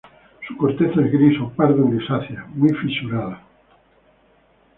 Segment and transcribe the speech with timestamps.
[0.47, 3.39] Su corteza es gris o pardo grisácea, muy fisurada.